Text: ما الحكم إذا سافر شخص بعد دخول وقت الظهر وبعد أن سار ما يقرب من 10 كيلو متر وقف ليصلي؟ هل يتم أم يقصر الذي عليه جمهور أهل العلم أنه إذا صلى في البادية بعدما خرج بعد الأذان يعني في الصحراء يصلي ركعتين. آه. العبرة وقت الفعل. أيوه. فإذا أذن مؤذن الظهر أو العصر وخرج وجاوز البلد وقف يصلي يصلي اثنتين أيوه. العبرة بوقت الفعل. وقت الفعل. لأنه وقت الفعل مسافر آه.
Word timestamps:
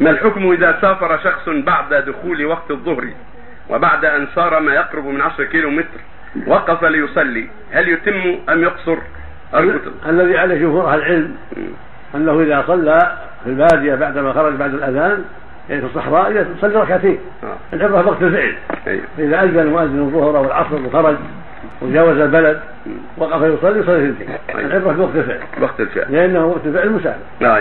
ما 0.00 0.10
الحكم 0.10 0.52
إذا 0.52 0.78
سافر 0.80 1.18
شخص 1.18 1.48
بعد 1.48 1.94
دخول 1.94 2.46
وقت 2.46 2.70
الظهر 2.70 3.08
وبعد 3.70 4.04
أن 4.04 4.26
سار 4.34 4.60
ما 4.60 4.74
يقرب 4.74 5.04
من 5.04 5.20
10 5.20 5.44
كيلو 5.44 5.70
متر 5.70 6.00
وقف 6.46 6.84
ليصلي؟ 6.84 7.48
هل 7.72 7.88
يتم 7.88 8.38
أم 8.48 8.62
يقصر 8.62 8.98
الذي 10.08 10.38
عليه 10.38 10.58
جمهور 10.58 10.92
أهل 10.92 10.98
العلم 10.98 11.34
أنه 12.14 12.40
إذا 12.40 12.64
صلى 12.66 13.16
في 13.44 13.50
البادية 13.50 13.94
بعدما 13.94 14.32
خرج 14.32 14.54
بعد 14.54 14.74
الأذان 14.74 15.24
يعني 15.68 15.80
في 15.80 15.86
الصحراء 15.86 16.46
يصلي 16.58 16.80
ركعتين. 16.80 17.18
آه. 17.44 17.76
العبرة 17.76 18.06
وقت 18.06 18.22
الفعل. 18.22 18.54
أيوه. 18.86 19.02
فإذا 19.16 19.42
أذن 19.42 19.66
مؤذن 19.66 19.98
الظهر 19.98 20.38
أو 20.38 20.44
العصر 20.44 20.86
وخرج 20.86 21.16
وجاوز 21.82 22.18
البلد 22.18 22.60
وقف 23.16 23.42
يصلي 23.42 23.80
يصلي 23.80 24.08
اثنتين 24.08 24.28
أيوه. 24.48 24.60
العبرة 24.60 24.92
بوقت 24.92 25.16
الفعل. 25.16 25.40
وقت 25.60 25.80
الفعل. 25.80 26.12
لأنه 26.12 26.46
وقت 26.46 26.66
الفعل 26.66 26.90
مسافر 26.90 27.18
آه. 27.42 27.58